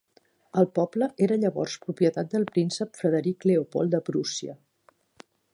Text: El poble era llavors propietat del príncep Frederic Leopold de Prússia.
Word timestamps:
El 0.61 0.67
poble 0.77 1.09
era 1.25 1.37
llavors 1.41 1.75
propietat 1.83 2.33
del 2.33 2.47
príncep 2.55 2.97
Frederic 3.03 3.47
Leopold 3.51 3.97
de 3.97 4.03
Prússia. 4.09 4.57